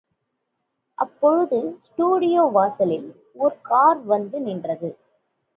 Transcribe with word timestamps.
அப்பொழுது 0.97 1.59
ஸ்டுடியோ 1.85 2.43
வாசலில் 2.51 3.07
ஒரு 3.35 3.55
கார் 3.61 4.01
வந்து 4.05 4.39
நின்றது. 4.39 4.89